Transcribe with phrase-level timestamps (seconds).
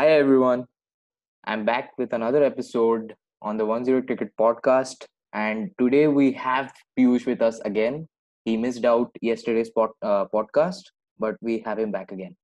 [0.00, 0.64] Hi everyone.
[1.44, 7.26] I'm back with another episode on the 10 Cricket podcast and today we have Piyush
[7.26, 8.08] with us again.
[8.46, 10.84] He missed out yesterday's pod, uh, podcast
[11.18, 12.34] but we have him back again.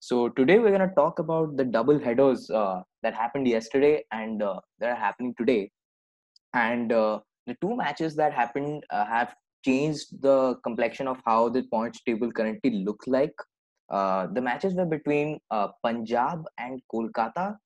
[0.00, 4.42] So today we're going to talk about the double headers uh, that happened yesterday and
[4.42, 5.70] uh, that are happening today.
[6.52, 11.62] And uh, the two matches that happened uh, have changed the complexion of how the
[11.62, 13.36] points table currently look like.
[13.90, 17.56] Uh, the matches were between uh, Punjab and Kolkata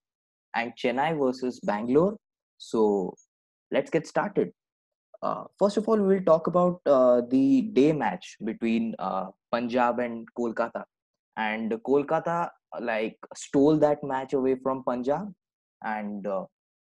[0.55, 2.15] and Chennai versus Bangalore.
[2.57, 3.13] So
[3.71, 4.51] let's get started.
[5.21, 10.27] Uh, first of all, we'll talk about uh, the day match between uh, Punjab and
[10.37, 10.83] Kolkata.
[11.37, 12.49] And Kolkata
[12.79, 15.33] like stole that match away from Punjab.
[15.83, 16.25] And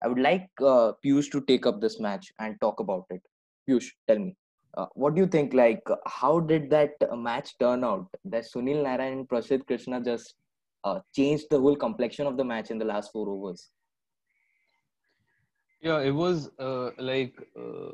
[0.02, 3.22] I would like Piyush to take up this match and talk about it.
[3.68, 4.36] Piyush, tell me.
[4.76, 5.54] Uh, what do you think?
[5.54, 8.06] Like, how did that match turn out?
[8.24, 10.34] That Sunil Narine and Prasidh Krishna just
[10.84, 13.70] uh, changed the whole complexion of the match in the last four overs.
[15.80, 17.92] Yeah, it was uh, like uh,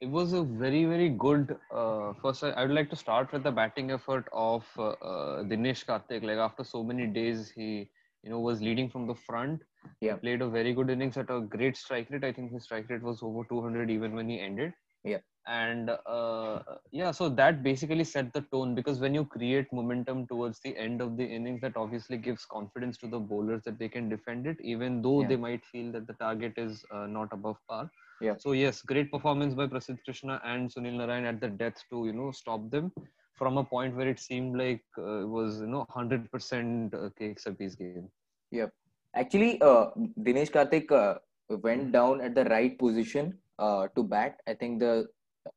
[0.00, 1.56] it was a very very good.
[1.74, 5.84] Uh, first, I, would like to start with the batting effort of uh, uh, Dinesh
[5.86, 6.22] Karthik.
[6.22, 7.90] Like after so many days, he
[8.22, 9.62] you know was leading from the front.
[10.00, 10.14] Yeah.
[10.14, 12.24] He played a very good innings at a great strike rate.
[12.24, 14.74] I think his strike rate was over 200 even when he ended.
[15.04, 15.18] Yeah.
[15.46, 20.60] And uh, yeah, so that basically set the tone because when you create momentum towards
[20.60, 24.08] the end of the innings, that obviously gives confidence to the bowlers that they can
[24.08, 25.28] defend it, even though Yeah.
[25.28, 27.90] they might feel that the target is uh, not above par.
[28.20, 28.36] Yeah.
[28.38, 32.12] So yes, great performance by Prasidh Krishna and Sunil Narine at the death to you
[32.12, 32.92] know stop them
[33.34, 37.74] from a point where it seemed like uh, it was you know 100% uh, KXIP's
[37.74, 38.08] game.
[38.50, 38.68] Yeah
[39.14, 39.86] actually, uh,
[40.20, 44.40] Dinesh Karthik uh, went down at the right position uh, to bat.
[44.46, 45.06] I think the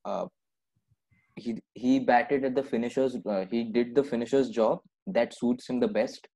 [0.06, 0.26] uh,
[1.36, 3.18] he he batted at the finishers.
[3.26, 6.28] Uh, he did the finishers job that suits him the best,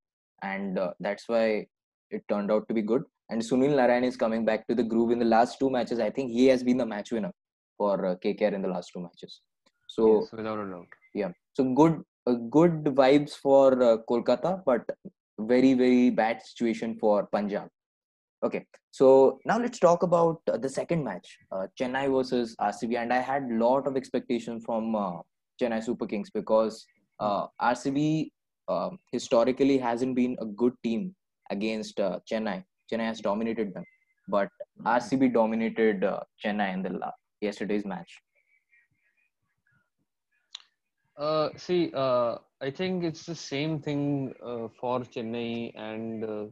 [0.41, 1.65] and uh, that's why
[2.09, 3.03] it turned out to be good.
[3.29, 5.99] And Sunil Narine is coming back to the groove in the last two matches.
[5.99, 7.31] I think he has been the match winner
[7.77, 9.41] for uh, KKR in the last two matches.
[9.87, 10.87] So yes, without a doubt.
[11.13, 14.89] yeah, so good uh, good vibes for uh, Kolkata, but
[15.39, 17.69] very very bad situation for Punjab.
[18.43, 23.13] Okay, so now let's talk about uh, the second match, uh, Chennai versus RCB, and
[23.13, 25.19] I had a lot of expectation from uh,
[25.61, 26.83] Chennai Super Kings because
[27.19, 28.31] uh, RCB
[28.67, 31.13] uh, historically hasn't been a good team
[31.51, 32.63] against uh, Chennai.
[32.91, 33.83] Chennai has dominated them,
[34.27, 34.49] but
[34.87, 38.21] RCB dominated uh, Chennai in the la- yesterday's match.
[41.57, 44.33] See, I think it's the same thing
[44.79, 46.51] for Chennai and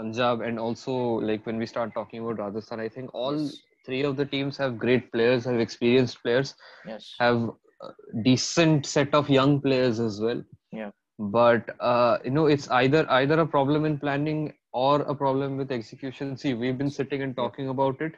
[0.00, 3.66] Punjab, and also like when we start talking about Rajasthan, I think all Yes.
[3.86, 7.24] three of the teams have great players, have experienced players, Yes.
[7.26, 7.50] have
[7.82, 10.42] a decent set of young players as well.
[10.72, 10.92] Yeah.
[11.18, 15.72] But uh, you know, it's either either a problem in planning or a problem with
[15.72, 16.36] execution.
[16.36, 18.12] See, we've been sitting and talking about it,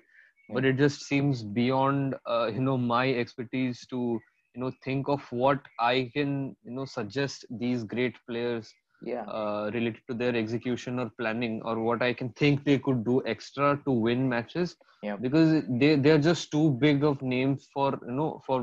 [0.48, 0.66] but Yeah.
[0.66, 4.20] it just seems beyond uh, you know my expertise to
[4.54, 9.26] you know think of what I can you know suggest these great players Yeah.
[9.26, 13.22] uh, related to their execution or planning or what I can think they could do
[13.26, 15.18] extra to win matches Yeah.
[15.20, 18.58] because they they're just too big of names for you know for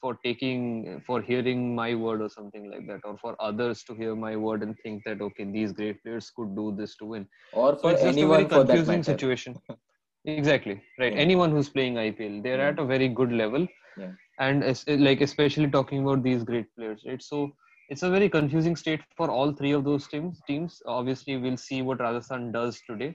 [0.00, 4.14] for taking for hearing my word or something like that or for others to hear
[4.14, 7.76] my word and think that okay these great players could do this to win Or
[7.80, 9.58] for so it's just a anyone very for that confusing situation
[10.26, 11.16] exactly right Yeah.
[11.16, 12.68] anyone who's playing ipl they're Yeah.
[12.70, 13.66] at a very good level
[13.96, 14.12] Yeah.
[14.38, 14.64] and
[15.08, 17.50] like especially talking about these great players right so
[17.92, 20.80] it's a very confusing state for all three of those teams teams.
[20.98, 23.14] Obviously we'll see what rajasthan does today.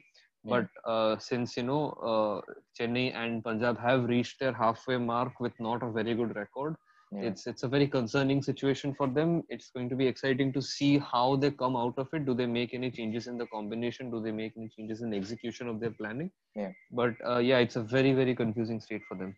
[0.51, 2.35] But uh, since you know uh,
[2.79, 6.75] chennai and punjab have reached their halfway mark with not a very good record
[7.15, 7.27] Yeah.
[7.27, 9.29] it's it's a very concerning situation for them.
[9.55, 12.25] It's going to be exciting to see how they come out of it.
[12.29, 14.09] Do they make any changes in the combination?
[14.15, 16.31] Do they make any changes in execution of their planning?
[16.61, 16.71] Yeah.
[17.01, 19.31] but uh, yeah it's a very very confusing state for them.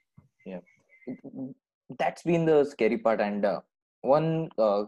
[0.51, 0.61] Yeah,
[2.03, 3.21] that's been the scary part.
[3.27, 3.62] And uh,
[4.15, 4.83] one uh,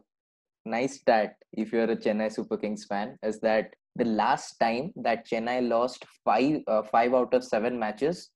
[0.66, 5.28] nice stat if you're a chennai super kings fan is that the last time that
[5.28, 8.30] chennai lost five uh, five out of seven matches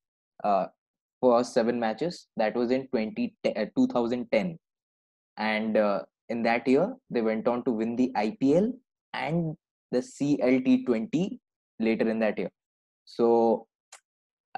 [0.43, 0.65] uh,
[1.21, 4.57] for seven matches that was in 20, uh, 2010
[5.37, 8.71] and uh, in that year they went on to win the ipl
[9.13, 9.55] and
[9.91, 11.39] the clt20
[11.79, 12.51] later in that year.
[13.05, 13.67] So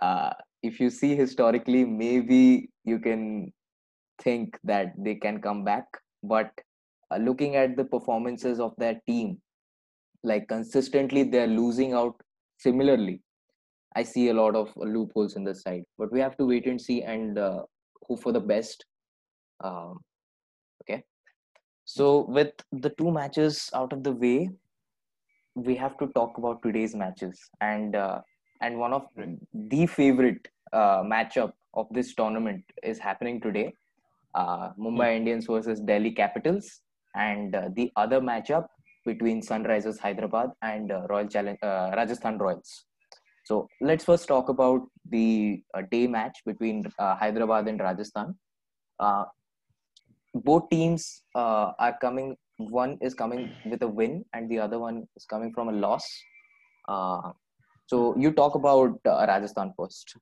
[0.01, 0.31] uh,
[0.63, 3.51] if you see historically maybe you can
[4.21, 5.85] think that they can come back
[6.23, 6.49] but
[7.11, 9.37] uh, looking at the performances of their team
[10.23, 12.15] like consistently they're losing out
[12.57, 13.21] similarly.
[13.95, 16.79] I see a lot of loopholes in the side but we have to wait and
[16.79, 17.63] see and uh,
[18.03, 18.85] hope for the best.
[19.63, 19.99] Um,
[20.83, 21.03] okay.
[21.85, 24.49] So with the two matches out of the way
[25.55, 28.21] we have to talk about today's matches and uh,
[28.61, 29.03] and one of
[29.53, 33.73] the favorite uh, matchup of this tournament is happening today.
[34.35, 36.81] Uh, Mumbai Indians versus Delhi Capitals,
[37.17, 38.67] and uh, the other matchup
[39.05, 42.85] between Sunrisers Hyderabad and uh, Royal Challenge uh, Rajasthan Royals.
[43.45, 48.35] So let's first talk about the day match between Hyderabad and Rajasthan.
[50.33, 52.35] Both teams are coming.
[52.57, 56.05] One is coming with a win, and the other one is coming from a loss.
[57.87, 60.17] So you talk about uh, Rajasthan first.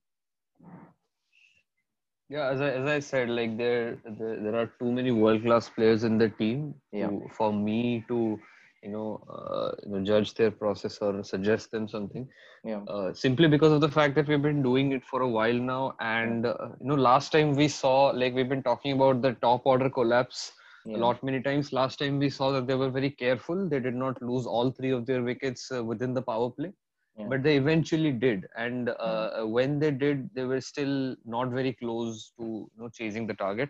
[2.29, 5.69] Yeah, as I as I said, like there there, there are too many world class
[5.69, 7.09] players in the team Yeah.
[7.09, 8.39] to, for me to
[8.83, 12.27] you know uh, you know judge their process or suggest them something.
[12.63, 15.53] Yeah, Uh, simply because of the fact that we've been doing it for a while
[15.71, 19.33] now, and uh, you know last time we saw like we've been talking about the
[19.47, 20.51] top order collapse
[20.85, 21.73] yeah, a lot many times.
[21.73, 24.91] Last time we saw that they were very careful; they did not lose all three
[24.91, 26.73] of their wickets uh, within the power play
[27.17, 27.27] Yeah.
[27.29, 32.31] but they eventually did and uh, when they did they were still not very close
[32.39, 33.69] to you know chasing the target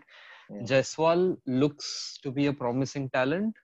[0.50, 0.62] Yeah.
[0.70, 3.54] Jaiswal looks to be a promising talent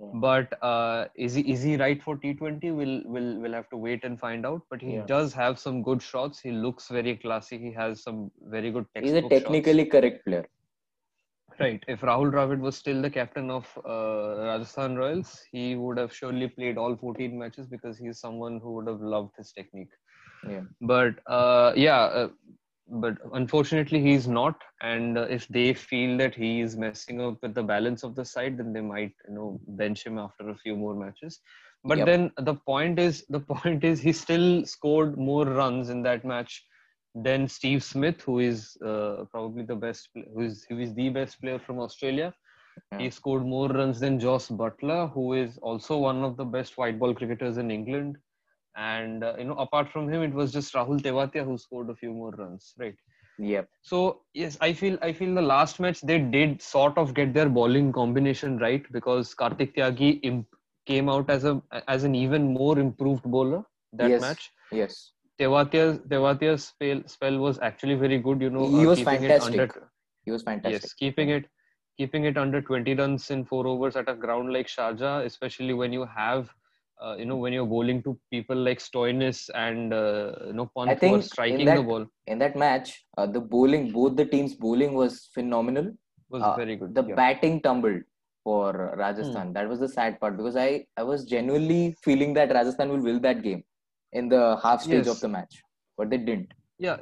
[0.00, 0.12] Yeah.
[0.26, 4.04] but uh, is he is he right for T20 we'll we'll we'll have to wait
[4.08, 5.06] and find out but he Yeah.
[5.14, 8.20] does have some good shots he looks very classy he has some
[8.56, 9.42] very good he's a textbook shots.
[9.44, 10.46] technically correct player.
[11.60, 11.82] Right.
[11.88, 16.48] If Rahul Dravid was still the captain of uh, Rajasthan Royals, he would have surely
[16.48, 19.90] played all 14 matches because he's someone who would have loved his technique.
[20.42, 20.62] Yeah.
[20.80, 22.28] But uh, yeah, uh,
[22.88, 24.60] but unfortunately he's not.
[24.82, 28.24] And uh, if they feel that he is messing up with the balance of the
[28.24, 31.40] side, then they might you know bench him after a few more matches.
[31.84, 32.06] But Yep.
[32.06, 36.64] then the point is, the point is, he still scored more runs in that match
[37.14, 41.40] than Steve Smith, who is uh, probably the best, who is who is the best
[41.40, 42.34] player from Australia.
[42.92, 42.98] Yeah.
[42.98, 46.98] He scored more runs than Jos Buttler, who is also one of the best white
[46.98, 48.16] ball cricketers in England.
[48.76, 51.94] And uh, you know, apart from him, it was just Rahul Tewatia who scored a
[51.96, 52.96] few more runs, right?
[53.38, 53.68] Yep.
[53.82, 57.48] So yes, I feel I feel the last match they did sort of get their
[57.48, 60.54] bowling combination right because Kartik Tyagi imp-
[60.86, 64.20] came out as a as an even more improved bowler that Yes.
[64.20, 64.52] match.
[64.70, 65.13] Yes.
[65.40, 68.40] Tewatia's Tewatia's spell, spell was actually very good.
[68.40, 69.60] You know, He was fantastic.
[69.60, 69.90] Under,
[70.24, 70.82] He was fantastic.
[70.82, 71.46] yes, keeping it
[71.98, 75.92] keeping it under 20 runs in four overs at a ground like Sharjah, especially when
[75.92, 76.50] you have.
[77.02, 80.96] Uh, you know when you're bowling to people like Stoinis and uh, you know Pant
[81.00, 84.54] who are striking that- the ball In that match, uh, the bowling, both the teams'
[84.54, 85.88] bowling was phenomenal.
[86.30, 86.94] was uh, very good.
[86.94, 87.16] The yeah.
[87.16, 88.02] batting tumbled
[88.44, 89.52] for Rajasthan.
[89.54, 93.20] That was the sad part because I, I was genuinely feeling that Rajasthan will win
[93.22, 93.64] that game
[94.14, 95.62] in the half stage of the match,
[95.98, 96.52] but they didn't.
[96.78, 96.98] yeah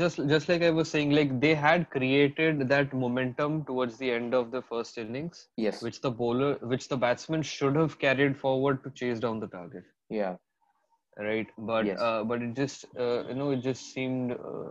[0.00, 4.34] just just like i was saying like they had created that momentum towards the end
[4.38, 5.82] of the first innings Yes.
[5.86, 9.84] which the bowler which the batsman should have carried forward to chase down the target
[10.08, 10.36] Yeah.
[11.18, 12.00] right but Yes.
[12.00, 14.70] uh, but it just uh, you know it just seemed uh,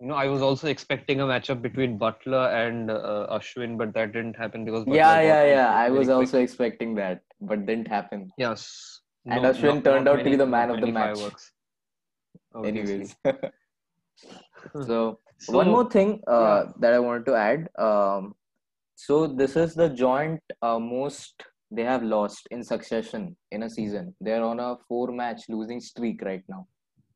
[0.00, 4.12] you know i was also expecting a matchup between buttler and uh, ashwin but that
[4.12, 5.74] didn't happen because Buttler Yeah, yeah, yeah.
[5.74, 6.16] I was quick.
[6.16, 8.30] also expecting that, but didn't happen.
[8.38, 11.18] yes And Ashwin turned out to be the man of the match.
[12.64, 13.14] Anyways.
[14.86, 17.68] so, one more thing uh, that I wanted to add.
[17.78, 18.34] Um,
[18.96, 24.14] so this is the joint uh, most they have lost in succession in a season.
[24.20, 26.66] They're on a four-match losing streak right now,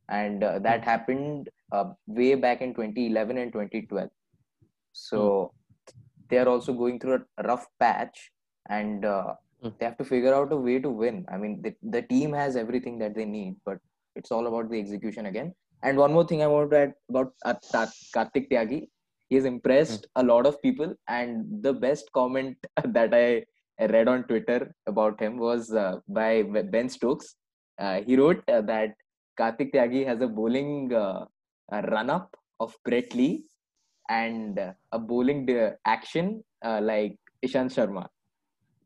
[0.08, 4.08] and uh, that happened uh, way back in 2011 and 2012.
[4.92, 5.52] So
[6.30, 8.30] they are also going through a rough patch,
[8.68, 9.45] and uh, Hmm.
[9.78, 11.24] They have to figure out a way to win.
[11.32, 13.78] I mean, the, the team has everything that they need, but
[14.14, 15.54] it's all about the execution again.
[15.82, 17.54] And one more thing I want to add about uh,
[18.12, 18.88] Kartik Tyagi.
[19.28, 23.44] He has impressed a lot of people, and the best comment that I
[23.78, 27.34] read on Twitter about him was uh, by Ben Stokes.
[27.78, 28.94] Uh, he wrote uh, that
[29.36, 31.26] Kartik Tyagi has a bowling uh,
[31.70, 33.44] run up of Brett Lee
[34.08, 35.48] and uh, a bowling
[35.84, 38.06] action uh, like Ishant Sharma.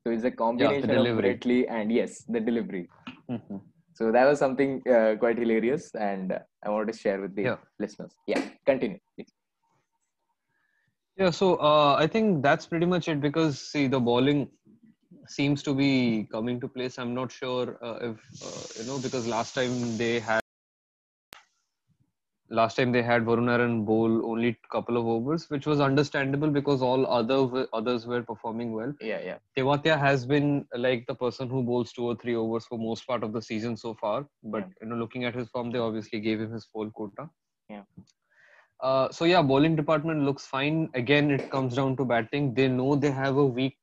[0.04, 1.68] So it's a combination of delivery.
[1.68, 2.88] And yes, the delivery.
[3.30, 3.60] Mhm.
[3.94, 7.42] So that was something uh, quite hilarious, and uh, I wanted to share with the
[7.42, 7.56] Yeah.
[7.78, 8.14] listeners.
[8.26, 8.98] Yeah, continue.
[9.16, 9.32] please.
[11.16, 14.48] Yeah, so uh, I think that's pretty much it because see the bowling
[15.26, 16.98] seems to be coming to place.
[16.98, 18.16] I'm not sure uh, if
[18.46, 20.39] uh, you know because last time they had
[22.50, 26.82] last time they had Varun Aaron bowl only couple of overs, which was understandable because
[26.82, 28.94] all other others were performing well.
[29.00, 32.78] Yeah, yeah, Tewatia has been like the person who bowls two or three overs for
[32.78, 34.26] most part of the season so far.
[34.42, 34.74] But Yeah.
[34.82, 37.28] you know, looking at his form, they obviously gave him his full quota.
[37.68, 37.82] Yeah.
[38.80, 40.88] Uh, so yeah, bowling department looks fine.
[40.94, 42.54] Again, it comes down to batting.
[42.54, 43.76] They know they have a weak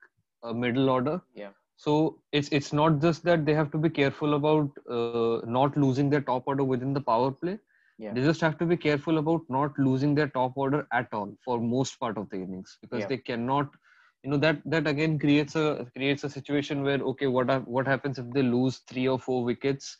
[0.44, 1.22] uh, middle order.
[1.34, 1.52] Yeah.
[1.78, 6.00] So it's it's not just that they have to be careful about uh, not losing
[6.00, 7.58] their top order within the power play.
[7.98, 8.16] Yeah.
[8.16, 11.60] They just have to be careful about not losing their top order at all for
[11.60, 13.08] most part of the innings because Yeah.
[13.08, 13.70] they cannot.
[14.24, 17.88] You know that that again creates a creates a situation where okay what hap- what
[17.88, 19.98] happens if they lose three or four wickets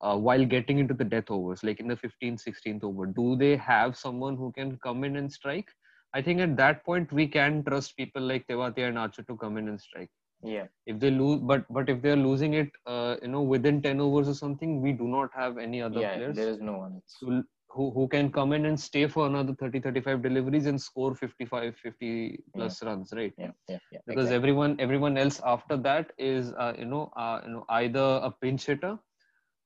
[0.00, 3.56] uh, while getting into the death overs like in the 15th 16th over do they
[3.56, 5.70] have someone who can come in and strike
[6.14, 9.56] I think at that point we can trust people like Tewatia and Archer to come
[9.58, 10.10] in and strike
[10.44, 10.66] Yeah.
[10.86, 14.28] if they lose but but if they're losing it uh, you know within 10 overs
[14.28, 16.14] or something we do not have any other yeah.
[16.16, 16.96] players There is no one.
[17.02, 21.14] It's- who, who can come in and stay for another 30 35 deliveries and score
[21.14, 23.50] 55 50 plus runs right Yeah.
[23.68, 23.78] Yeah.
[23.90, 23.98] Yeah.
[24.06, 24.36] because exactly.
[24.36, 28.66] everyone everyone else after that is uh, you know uh, you know either a pinch
[28.66, 28.96] hitter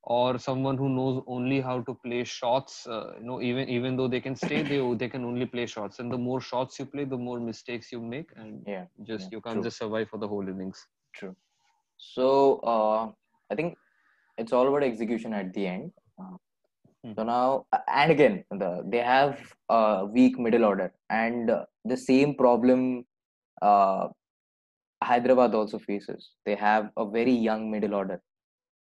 [0.03, 4.09] or someone who knows only how to play shots uh, you know even even though
[4.09, 7.05] they can stay they they can only play shots and the more shots you play
[7.05, 8.85] the more mistakes you make and Yeah.
[9.07, 9.63] just yeah, you can't true.
[9.63, 11.37] just survive for the whole innings True.
[11.99, 13.11] So uh,
[13.51, 13.77] I think
[14.39, 15.93] it's all about execution at the end.
[16.21, 16.37] Uh,
[17.05, 17.13] Hmm.
[17.17, 19.39] So now, and again, the, they have
[19.69, 23.05] a weak middle order, and uh, the same problem
[23.63, 24.09] uh,
[25.03, 26.31] Hyderabad also faces.
[26.45, 28.21] They have a very young middle order.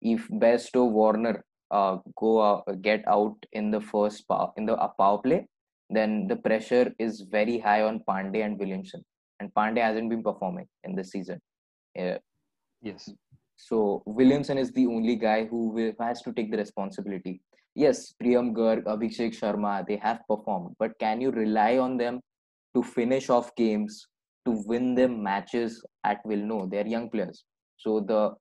[0.00, 4.88] If Bairstow Warner uh, go out, get out in the first power, in the uh,
[4.99, 5.47] power play,
[5.90, 9.02] then the pressure is very high on Pandey and Williamson,
[9.40, 11.40] and Pandey hasn't been performing in this season.
[11.99, 12.19] Uh,
[12.83, 13.11] yes
[13.59, 17.40] so Williamson is the only guy who will, has to take the responsibility.
[17.75, 22.21] Yes, Priyam Garg, Abhishek Sharma, they have performed, but can you rely on them
[22.75, 24.07] to finish off games,
[24.47, 26.38] to win them matches at will?
[26.38, 27.45] No, they're young players.
[27.76, 28.35] So the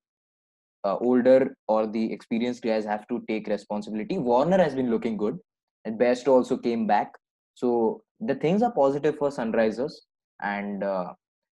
[0.88, 4.18] uh, older or the experienced guys have to take responsibility.
[4.18, 5.38] Warner has been looking good,
[5.86, 7.14] and Best also came back.
[7.56, 9.94] So the things are positive for Sunrisers,
[10.42, 11.14] and uh,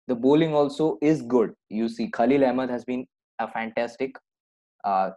[0.08, 1.54] the bowling also is good.
[1.70, 3.06] You see, Khalil Ahmed has been
[3.40, 4.16] a fantastic.
[4.84, 5.12] Uh,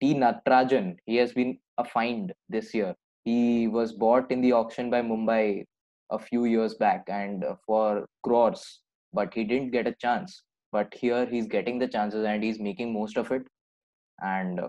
[0.00, 0.14] T.
[0.14, 2.94] Natarajan, he has been a find this year.
[3.24, 5.64] He was bought in the auction by Mumbai
[6.10, 8.80] a few years back and uh, for crores,
[9.12, 10.42] but he didn't get a chance.
[10.72, 13.46] But here he's getting the chances and he's making most of it.
[14.20, 14.60] And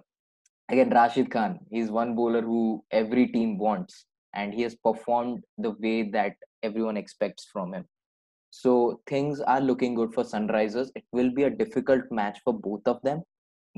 [0.70, 5.72] again, Rashid Khan, he's one bowler who every team wants, and he has performed the
[5.72, 7.86] way that everyone expects from him.
[8.50, 10.90] So things are looking good for Sunrisers.
[10.96, 13.24] It will be a difficult match for both of them,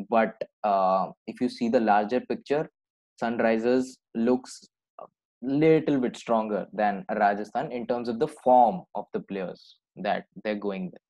[0.10, 2.70] but uh, if you see the larger picture,
[3.22, 4.68] Sunrisers looks
[5.00, 5.06] a
[5.42, 10.56] little bit stronger than Rajasthan in terms of the form of the players that they're
[10.56, 11.02] going with.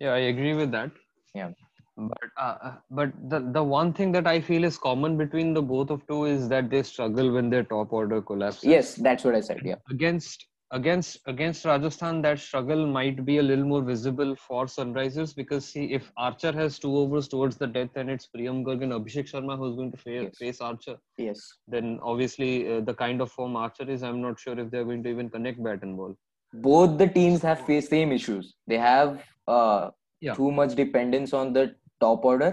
[0.00, 0.90] yeah i agree with that
[1.34, 1.50] Yeah.
[1.96, 5.90] but uh, but the the one thing that i feel is common between the both
[5.90, 9.40] of two is that they struggle when their top order collapses Yes, that's what I
[9.40, 9.60] said.
[9.64, 15.34] Yeah, against against against Rajasthan, that struggle might be a little more visible for Sunrisers
[15.36, 18.92] because see if Archer has two overs towards the death and it's Priyam Garg and
[18.98, 20.38] Abhishek Sharma who's going to face, Yes.
[20.38, 24.58] face Archer, yes, then obviously uh, the kind of form Archer is, I'm not sure
[24.58, 26.16] if they're going to even connect bat and ball.
[26.64, 28.54] both the teams have faced same issues.
[28.66, 29.90] They have uh,
[30.26, 30.34] Yeah.
[30.40, 31.64] too much dependence on the
[32.04, 32.50] top order,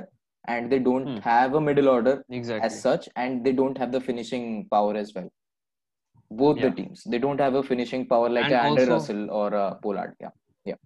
[0.53, 1.17] and they don't Hmm.
[1.31, 2.65] have a middle order Exactly.
[2.67, 5.29] as such, and they don't have the finishing power as well.
[6.43, 9.31] Both the teams, they don't have a finishing power like And a Andre also- Russell
[9.41, 10.15] or a Pollard.
[10.25, 10.29] Yeah
[10.71, 10.77] yeah,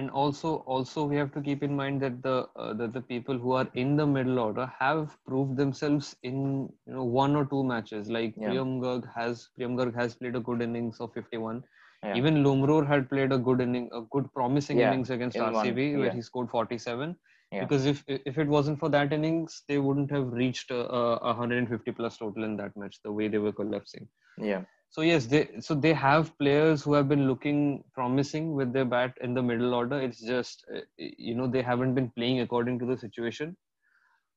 [0.00, 3.36] and also also we have to keep in mind that the uh, that the people
[3.44, 6.38] who are in the middle order have proved themselves in
[6.86, 8.48] you know one or two matches like Yeah.
[8.50, 11.62] Priyam Garg has Priyam Garg has played a good innings of 51
[12.04, 12.14] Yeah.
[12.14, 15.66] even Lomror had played a good inning a good promising Yeah, innings against in one,
[15.66, 16.12] RCB where yeah.
[16.14, 17.16] he scored 47
[17.52, 17.60] Yeah.
[17.60, 21.92] because if if it wasn't for that innings they wouldn't have reached a, a 150
[21.92, 25.74] plus total in that match the way they were collapsing yeah, so yes, they so
[25.74, 30.00] they have players who have been looking promising with their bat in the middle order.
[30.00, 33.56] It's just uh, you know they haven't been playing according to the situation.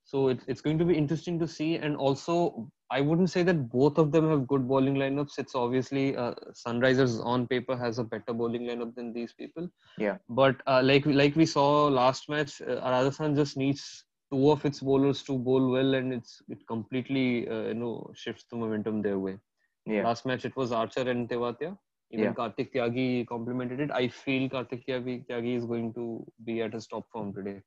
[0.03, 1.75] So it's it's going to be interesting to see.
[1.75, 5.39] And also, I wouldn't say that both of them have good bowling lineups.
[5.39, 9.69] It's obviously uh, Sunrisers on paper has a better bowling lineup than these people.
[9.97, 10.17] Yeah.
[10.29, 14.65] But uh, like we- like we saw last match, uh, Rajasthan just needs two of
[14.65, 19.01] its bowlers to bowl well, and it's it completely uh, you know shifts the momentum
[19.07, 19.37] their way.
[19.85, 20.03] yeah.
[20.09, 21.71] Last match it was Archer and Tewatia.
[22.13, 22.33] Even Yeah.
[22.33, 23.91] Kartik Tyagi complimented it.
[23.91, 27.61] I feel Kartik Tyagi, Tyagi is going to be at his top form today.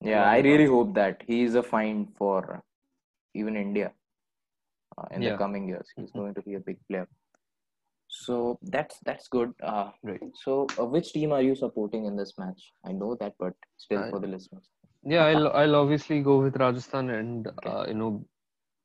[0.00, 2.62] Yeah, I really hope that he is a find for
[3.34, 3.92] even India
[4.98, 5.88] uh, in the coming years.
[5.96, 6.18] He's Mhm.
[6.20, 7.08] going to be a big player.
[8.08, 9.52] So that's that's good.
[9.62, 10.20] Uh, Right.
[10.44, 12.72] so, uh, which team are you supporting in this match?
[12.84, 14.66] I know that, but still I- for the listeners.
[15.14, 17.70] Yeah, I'll I'll obviously go with Rajasthan and Okay.
[17.72, 18.08] uh, you know,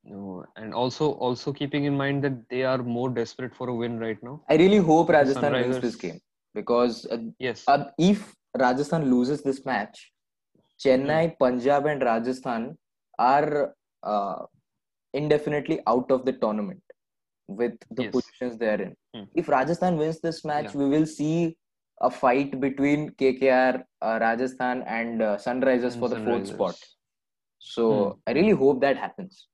[0.09, 3.75] you know, and also also keeping in mind that they are more desperate for a
[3.81, 4.35] win right now.
[4.49, 6.19] I really hope Rajasthan wins this game
[6.59, 7.63] because uh, Yes.
[7.67, 10.03] uh, if Rajasthan loses this match,
[10.85, 12.77] Chennai, Punjab, and Rajasthan
[13.17, 14.39] are uh,
[15.13, 16.81] indefinitely out of the tournament
[17.47, 18.13] with the Yes.
[18.13, 18.95] positions they're in.
[19.13, 19.23] Hmm.
[19.35, 20.79] If Rajasthan wins this match, Yeah.
[20.81, 21.57] we will see
[22.01, 26.75] a fight between KKR, uh, Rajasthan, and uh, Sunrisers And for the fourth spot.
[27.59, 28.19] So Hmm.
[28.27, 29.47] I really hope that happens.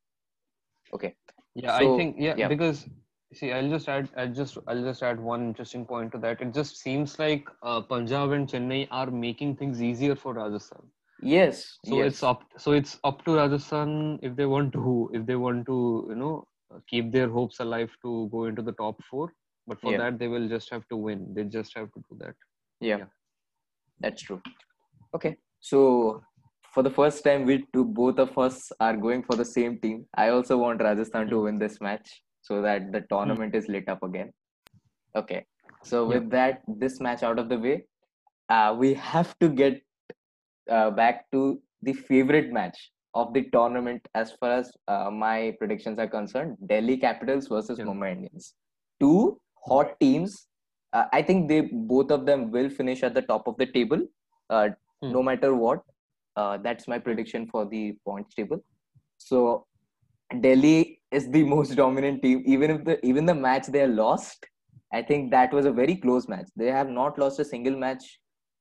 [0.93, 1.15] Okay.
[1.55, 2.47] Yeah, So, I think yeah, yeah.
[2.47, 2.87] because
[3.33, 6.41] see, I'll just add, I'll just, I'll just add one interesting point to that.
[6.41, 10.81] It just seems like uh, Punjab and Chennai are making things easier for Rajasthan.
[11.21, 11.77] Yes.
[11.85, 12.07] So yes.
[12.13, 16.07] it's up, so it's up to Rajasthan if they want to, if they want to,
[16.09, 16.47] you know,
[16.87, 19.33] keep their hopes alive to go into the top four.
[19.67, 19.97] But for Yeah.
[19.99, 21.33] that, they will just have to win.
[21.33, 22.35] They just have to do that.
[22.79, 22.97] yeah.
[22.97, 23.05] yeah.
[23.99, 24.41] That's true.
[25.13, 25.35] Okay.
[25.59, 26.23] So
[26.73, 30.05] for the first time, we two, both of us are going for the same team.
[30.15, 31.43] I also want Rajasthan to Hmm.
[31.43, 34.31] win this match so that the tournament is lit up again.
[35.15, 35.45] Okay.
[35.83, 36.19] So Yeah.
[36.19, 37.85] with that, this match out of the way,
[38.49, 39.81] uh, we have to get
[40.69, 42.77] uh, back to the favorite match
[43.13, 47.85] of the tournament as far as uh, my predictions are concerned delhi capitals versus Yeah.
[47.89, 48.53] mumbai indians.
[48.99, 50.47] Two hot teams.
[50.93, 51.61] Uh, i think they
[51.93, 54.01] both of them will finish at the top of the table
[54.49, 54.69] uh,
[55.01, 55.11] Hmm.
[55.15, 55.81] no matter what.
[56.35, 58.59] Uh, that's my prediction for the points table.
[59.17, 59.65] So
[60.41, 62.43] delhi is the most dominant team.
[62.45, 64.45] Even if the even the match they are lost
[64.97, 66.47] i think that was a very close match.
[66.55, 68.05] They have not lost a single match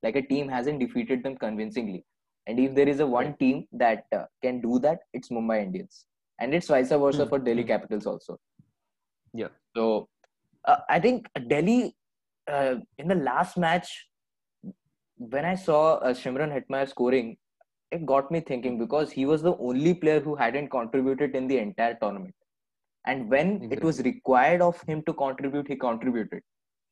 [0.03, 2.05] like a team hasn't defeated them convincingly.
[2.47, 6.05] And if there is a one team that uh, can do that it's mumbai indians.
[6.41, 7.29] And it's vice versa Hmm.
[7.29, 7.69] for delhi Hmm.
[7.69, 8.39] capitals also.
[9.35, 9.49] Yeah.
[9.77, 10.09] so
[10.65, 11.95] uh, i think delhi
[12.55, 13.89] uh, in the last match
[15.35, 17.29] when i saw uh, shimron hetmyer scoring
[17.97, 21.59] it got me thinking because he was the only player who hadn't contributed in the
[21.59, 22.35] entire tournament.
[23.07, 26.43] And when it was required of him to contribute he contributed.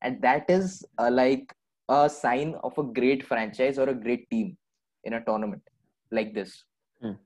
[0.01, 1.53] And that is uh, like
[1.89, 4.57] a sign of a great franchise or a great team
[5.05, 5.63] in a tournament
[6.11, 6.65] like this
[7.01, 7.17] Hmm.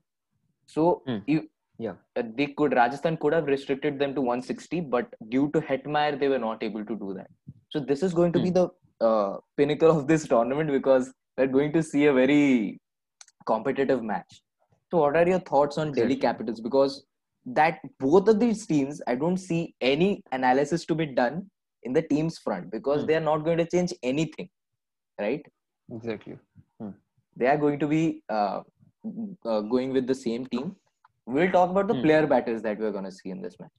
[0.75, 1.21] so Hmm.
[1.33, 1.39] you
[1.83, 1.95] Yeah.
[2.19, 6.29] uh, they could rajasthan could have restricted them to 160 but due to hetmyer they
[6.33, 7.29] were not able to do that
[7.69, 8.59] so this is going to be Hmm.
[8.59, 8.65] the
[9.07, 12.79] uh, pinnacle of this tournament because we're going to see a very
[13.45, 14.41] competitive match
[14.91, 17.05] so what are your thoughts on delhi capitals because
[17.45, 21.39] that both of these teams i don't see any analysis to be done
[21.83, 23.07] in the team's front because Hmm.
[23.07, 24.49] they are not going to change anything
[25.19, 25.45] right?
[25.95, 26.37] Exactly.
[27.41, 28.61] they are going to be uh,
[29.45, 30.75] uh, going with the same team.
[31.25, 32.01] We'll talk about the Hmm.
[32.05, 33.71] player battles that we're going to see in this match.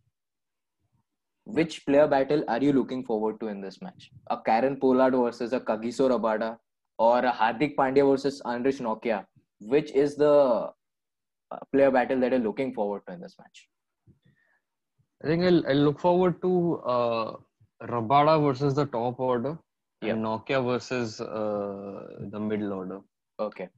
[1.45, 4.11] Which player battle are you looking forward to in this match?
[4.31, 6.59] A kieron pollard versus a kagiso rabada
[6.99, 9.25] or a hardik pandya versus anrich nortje?
[9.61, 10.71] Which is the
[11.51, 13.69] uh, player battle that you're looking forward to in this match?
[15.25, 16.53] I think I'll, I'll look forward to
[16.97, 17.37] uh,
[17.89, 19.59] Rabada versus the top order
[20.03, 23.01] and Nortje versus uh, the middle order.
[23.41, 23.69] okay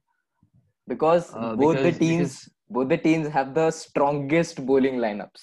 [0.87, 5.41] because Uh, both the because- teams both the teams have the strongest bowling lineups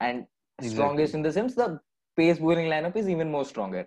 [0.00, 0.26] and
[0.70, 1.68] strongest in the sense the
[2.20, 3.82] pace bowling lineup is even more stronger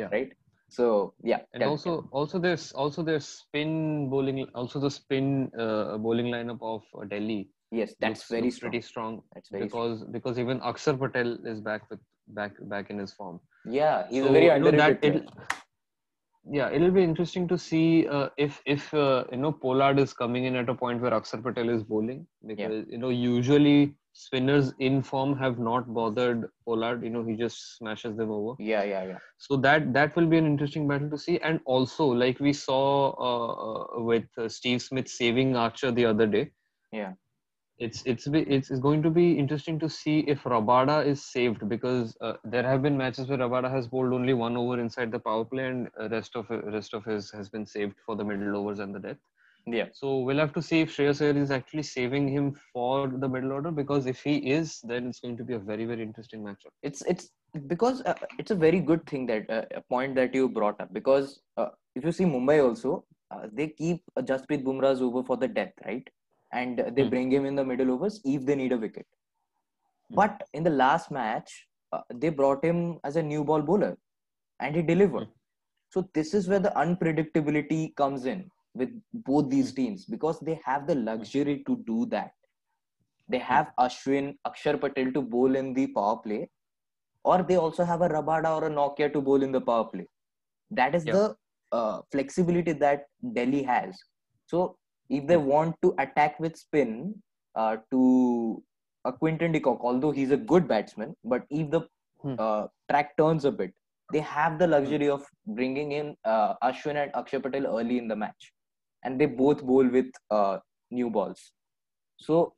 [0.00, 0.08] Yeah.
[0.16, 0.32] right
[0.76, 0.86] so
[1.22, 6.62] yeah And also, also there's also there's spin bowling, also the spin uh, bowling lineup
[6.72, 7.42] of Delhi.
[7.70, 9.92] yes that's looks- very looks strong pretty strong that's very strong.
[9.92, 13.40] because because even Akshar Patel is back with back back in his form.
[13.64, 15.28] yeah he's So, a very you know, underrated that it'll-
[16.50, 20.44] yeah, it'll be interesting to see uh, if if uh, you know Pollard is coming
[20.44, 25.02] in at a point where Akshar Patel is bowling because you know usually spinners in
[25.02, 27.02] form have not bothered Pollard.
[27.02, 28.54] You know he just smashes them over.
[28.58, 31.38] yeah yeah yeah So that that will be an interesting battle to see.
[31.40, 33.52] And also, like we saw uh,
[33.98, 36.50] uh, with Steve Smith saving Archer the other day.
[36.92, 37.12] Yeah.
[37.78, 42.16] It's it's it's it's going to be interesting to see if Rabada is saved because
[42.20, 45.44] uh, there have been matches where Rabada has bowled only one over inside the power
[45.44, 48.94] play and rest of rest of his has been saved for the middle overs and
[48.94, 49.16] the death.
[49.66, 53.28] yeah So we'll have to see if Shreyas Iyer is actually saving him for the
[53.28, 56.44] middle order because if he is, then it's going to be a very very interesting
[56.44, 56.72] matchup.
[56.82, 57.30] it's it's
[57.66, 60.92] because uh, it's a very good thing that uh, a point that you brought up
[60.92, 65.48] because uh, if you see mumbai also uh, they keep jasprit bumrah's over for the
[65.48, 66.08] death right
[66.60, 67.14] and they Hmm.
[67.14, 69.06] bring him in the middle overs if they need a wicket
[70.10, 70.16] Hmm.
[70.20, 71.52] but in the last match
[71.92, 73.92] uh, they brought him as a new ball bowler
[74.60, 75.28] and he delivered
[75.94, 78.40] so this is where the unpredictability comes in
[78.74, 78.90] with
[79.30, 82.32] both these teams because they have the luxury to do that
[83.34, 86.42] they have ashwin akshar patel to bowl in the power play
[87.24, 90.06] or they also have a Rabada or a Nortje to bowl in the power play.
[90.70, 91.12] That is Yeah.
[91.12, 91.36] the
[91.72, 93.98] uh, flexibility that Delhi has.
[94.46, 94.76] So
[95.10, 97.14] if they want to attack with spin
[97.54, 98.62] uh, to
[99.04, 101.82] a Quinton de Kock, although he's a good batsman, but if the
[102.24, 102.36] Hmm.
[102.38, 103.72] uh, track turns a bit,
[104.10, 108.16] they have the luxury of bringing in uh, Ashwin and Akshar Patel early in the
[108.16, 108.52] match,
[109.02, 110.58] and they both bowl with uh,
[110.90, 111.52] new balls.
[112.16, 112.54] So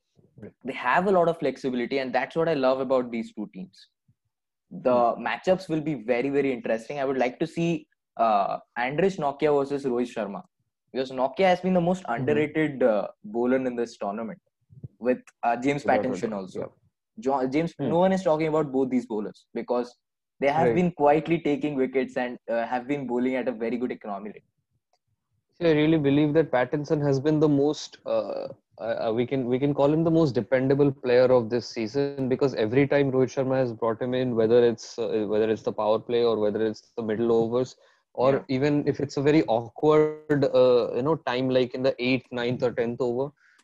[0.65, 3.89] they have a lot of flexibility, and that's what I love about these two teams.
[4.71, 7.01] The matchups will be very very interesting.
[7.01, 10.43] I would like to see uh, Anrich Nortje versus Rohit Sharma
[10.97, 14.41] because Nortje has been the most underrated uh, bowler in this tournament
[15.09, 16.73] with uh, James Pattinson also.
[17.27, 17.47] yeah.
[17.47, 17.91] James, Hmm.
[17.91, 19.97] no one is talking about both these bowlers because
[20.41, 20.75] they have Right.
[20.81, 24.45] been quietly taking wickets and uh, have been bowling at a very good economy rate.
[25.61, 27.99] See, I really believe that Pattinson has been the most.
[28.07, 32.29] Uh, uh, we can we can call him the most dependable player of this season
[32.29, 35.73] because every time Rohit Sharma has brought him in, whether it's uh, whether it's the
[35.73, 37.77] power play or whether it's the middle overs,
[38.17, 38.47] or Yeah.
[38.49, 42.41] even if it's a very awkward uh, you know time like in the eighth, ninth,
[42.41, 43.15] or tenth over,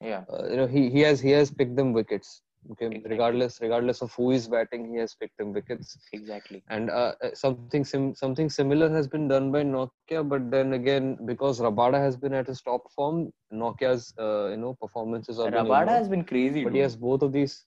[0.01, 2.43] Yeah, uh, you know he he has he has picked them wickets.
[2.73, 3.11] Okay, Exactly.
[3.11, 6.65] regardless regardless of who is batting, he has picked them wickets exactly.
[6.71, 11.19] and uh, uh, something sim- something similar has been done by Nortje, but then again,
[11.25, 15.67] because Rabada has been at his top form, Nortje's uh, you know performances are been
[15.67, 16.03] Rabada ignored.
[16.03, 16.65] has been crazy.
[16.65, 16.75] but dude.
[16.75, 17.65] he has both of these.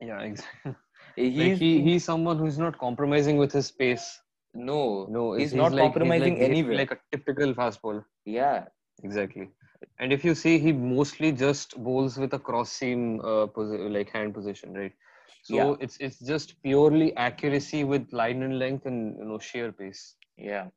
[0.00, 0.74] Yeah, exactly.
[1.16, 4.20] he's, like he he's someone who's not compromising with his pace.
[4.54, 6.76] No, No, he's, he's, not like, compromising he's like, anywhere.
[6.76, 8.06] like a typical fast bowler.
[8.24, 8.64] yeah,
[9.02, 9.48] Exactly.
[9.98, 14.10] And if you see, he mostly just bowls with a cross seam, uh, posi- like
[14.10, 14.92] hand position, right?
[15.42, 15.74] So Yeah.
[15.80, 20.16] it's it's just purely accuracy with line and length and you know sheer pace.
[20.36, 20.68] yeah.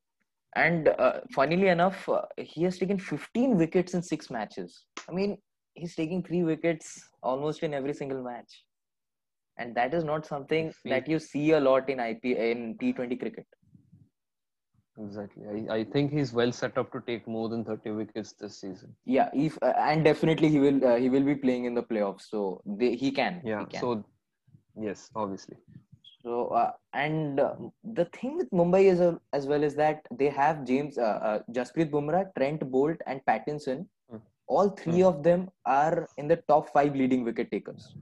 [0.55, 4.85] And uh, funnily enough, uh, he has taken 15 wickets in six matches.
[5.09, 5.37] I mean,
[5.73, 8.63] he's taking three wickets almost in every single match,
[9.57, 13.47] and that is not something that you see a lot in IP in T20 cricket.
[14.99, 15.43] Exactly.
[15.69, 18.95] I, I think he's well set up to take more than 30 wickets this season.
[19.05, 22.29] Yeah, if uh, and definitely he will uh, he will be playing in the playoffs,
[22.29, 23.41] so they, he can.
[23.43, 23.61] Yeah.
[23.61, 23.79] he can.
[23.81, 24.05] So,
[24.79, 25.57] yes, obviously.
[26.21, 30.29] So uh, and uh, the thing with Mumbai is uh, as well is that they
[30.29, 33.87] have James, uh, uh, Jasprit Bumrah, Trent Boult, and Pattinson.
[34.09, 34.17] Hmm.
[34.47, 35.07] All three Hmm.
[35.07, 37.95] of them are in the top five leading wicket takers.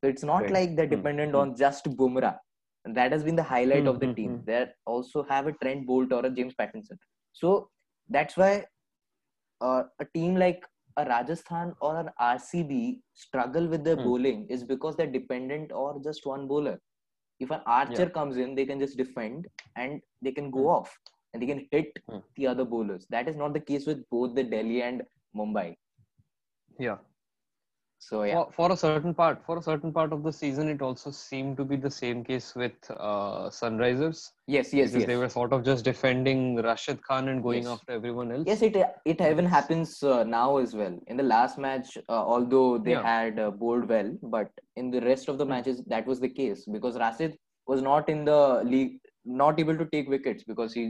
[0.00, 0.52] So it's not Right.
[0.52, 0.90] like they're Hmm.
[0.96, 1.38] dependent Hmm.
[1.40, 2.38] on just Bumrah.
[2.84, 4.36] And that has been the highlight Hmm, of the hmm, team.
[4.36, 4.44] hmm.
[4.44, 6.98] They also have a Trent Boult or a James Pattinson.
[7.32, 7.70] So
[8.08, 8.66] that's why
[9.60, 10.64] uh, a team like
[10.96, 14.02] a Rajasthan or an RCB struggle with their Hmm.
[14.02, 16.80] bowling is because they're dependent or just one bowler.
[17.40, 18.10] If an archer Yeah.
[18.10, 20.68] comes in, they can just defend and they can go Hmm.
[20.68, 20.96] off
[21.32, 22.18] and they can hit Hmm.
[22.36, 23.06] the other bowlers.
[23.10, 25.02] That is not the case with both the Delhi and
[25.36, 25.76] Mumbai.
[26.78, 26.98] Yeah.
[28.06, 30.82] So yeah, For, for a certain part, for a certain part of the season, it
[30.82, 34.32] also seemed to be the same case with uh, Sunrisers.
[34.46, 35.06] yes, yes, because yes.
[35.06, 37.72] they were sort of just defending Rashid Khan and going Yes.
[37.76, 38.46] after everyone else.
[38.52, 38.76] Yes, it
[39.12, 40.98] it even happens uh, now as well.
[41.06, 43.02] In the last match, uh, although they Yeah.
[43.12, 44.50] had uh, bowled well, but
[44.82, 45.54] in the rest of the Hmm.
[45.56, 47.38] matches, that was the case because Rashid
[47.74, 48.40] was not in the
[48.74, 48.98] league,
[49.42, 50.86] not able to take wickets because he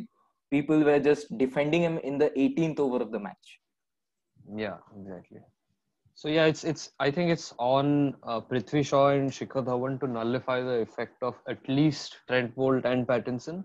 [0.56, 3.58] people were just defending him in the 18th over of the match.
[4.64, 5.40] Yeah, exactly.
[6.14, 6.92] So yeah, it's it's.
[7.00, 11.34] I think it's on uh, Prithvi Shaw and Shikhar Dhawan to nullify the effect of
[11.48, 13.64] at least Trent Boult and Pattinson.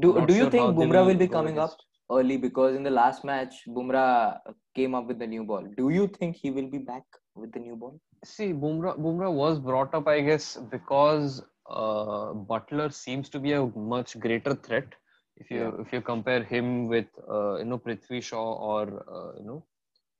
[0.00, 1.76] Do Not do you sure think Bumrah will be coming up
[2.10, 4.40] early because in the last match Bumrah
[4.74, 5.64] came up with the new ball?
[5.76, 8.00] Do you think he will be back with the new ball?
[8.24, 13.66] See, Bumrah Bumrah was brought up, I guess, because uh, Buttler seems to be a
[13.66, 14.94] much greater threat.
[15.36, 15.70] If you Yeah.
[15.84, 18.82] if you compare him with uh, you know Prithvi Shaw or
[19.16, 19.64] uh, you know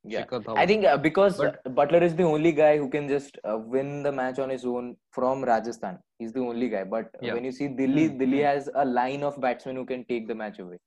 [0.05, 0.25] Yeah.
[0.55, 4.03] I think uh, because But- Buttler is the only guy who can just uh, win
[4.03, 5.99] the match on his own from Rajasthan.
[6.19, 6.83] He's the only guy.
[6.83, 7.33] But Yeah.
[7.35, 8.43] when you see Delhi, Hmm, Delhi hmm.
[8.45, 10.79] has a line of batsmen who can take the match away.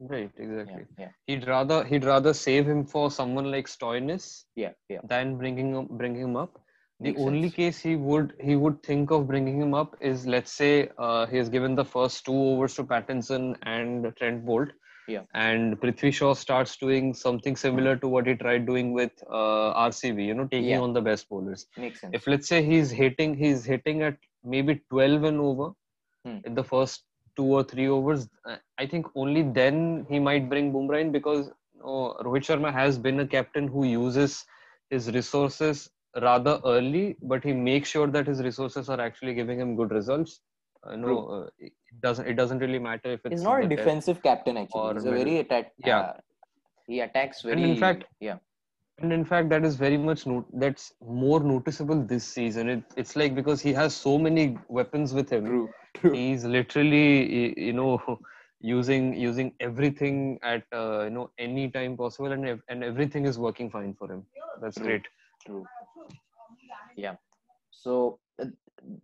[0.00, 0.84] right, exactly.
[0.98, 5.00] Yeah, yeah, He'd rather he'd rather save him for someone like Stoinis yeah, yeah.
[5.04, 6.58] than bringing him bring him up.
[7.00, 7.54] The Makes only sense.
[7.54, 11.36] case he would he would think of bringing him up is let's say uh, he
[11.36, 14.70] has given the first two overs to Pattinson and Trent Boult.
[15.06, 15.22] Yeah.
[15.34, 20.24] And Prithvi Shaw starts doing something similar to what he tried doing with uh, RCB,
[20.24, 20.80] you know, taking Yeah.
[20.80, 21.66] on the best bowlers.
[21.76, 22.14] Makes sense.
[22.14, 25.72] If let's say he's hitting he's hitting at maybe 12 and over
[26.24, 26.38] Hmm.
[26.44, 27.04] in the first
[27.36, 28.28] two or three overs,
[28.78, 33.20] I think only then he might bring Bumrah in because know, Rohit Sharma has been
[33.20, 34.44] a captain who uses
[34.90, 35.90] his resources
[36.22, 40.40] rather early, but he makes sure that his resources are actually giving him good results.
[40.86, 42.26] Uh, no, uh, it doesn't.
[42.26, 44.94] It doesn't really matter if it's He's not a defensive captain actually.
[44.94, 45.72] He's a very attack.
[45.84, 46.00] Yeah.
[46.00, 46.12] Uh,
[46.86, 47.62] he attacks very.
[47.62, 48.36] And in fact- yeah,
[48.98, 53.16] and in fact that is very much not, that's more noticeable this season it, it's
[53.16, 56.12] like because he has so many weapons with him true, true.
[56.12, 58.00] he's literally you know
[58.60, 63.36] using using everything at uh, you know any time possible and ev- and everything is
[63.36, 64.24] working fine for him
[64.60, 64.86] that's True.
[64.86, 65.02] great
[65.44, 65.64] True.
[66.96, 67.16] Yeah.
[67.70, 68.23] So uh,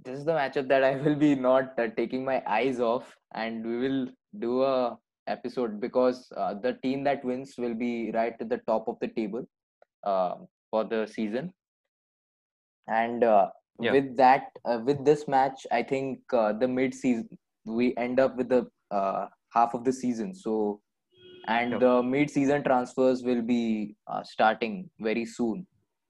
[0.04, 3.64] this is the matchup that I will be not uh, taking my eyes off, and
[3.66, 8.48] we will do a episode because uh, the team that wins will be right at
[8.48, 9.46] the top of the table
[10.04, 10.34] uh,
[10.70, 11.52] for the season.
[12.88, 13.92] And uh, Yeah.
[13.92, 17.28] with that, uh, with this match, I think uh, the mid season
[17.64, 20.34] we end up with the uh, half of the season.
[20.34, 20.80] So,
[21.46, 21.80] and Yep.
[21.80, 25.66] the mid season transfers will be uh, starting very soon.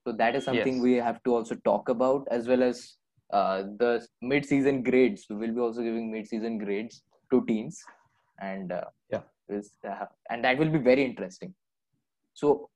[0.06, 0.83] So that is something Yes.
[0.83, 2.96] we have to also talk about as well as
[3.33, 5.27] uh, the mid-season grades.
[5.31, 7.79] We will be also giving mid-season grades to teams,
[8.40, 9.23] and uh, Yeah.
[9.49, 11.55] is, uh, and that will be very interesting.
[12.35, 12.69] So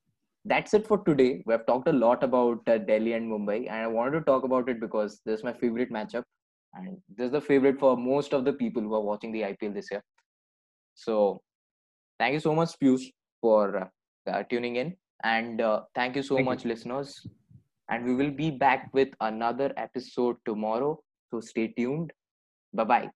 [0.45, 1.43] that's it for today.
[1.47, 4.45] We have talked a lot about uh, Delhi and Mumbai, and I wanted to talk
[4.45, 6.25] about it because this is my favorite matchup,
[6.75, 9.73] and this is the favorite for most of the people who are watching the IPL
[9.73, 10.03] this year.
[10.95, 11.43] So
[12.19, 13.90] thank you so much, Piyush, for
[14.31, 16.51] uh, tuning in, and uh, thank you so Thank you.
[16.51, 17.27] much, listeners.
[17.88, 21.01] And we will be back with another episode tomorrow.
[21.31, 22.12] So stay tuned.
[22.73, 23.11] Bye bye.